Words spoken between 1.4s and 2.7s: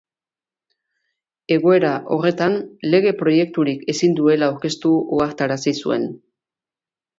Egoera horretan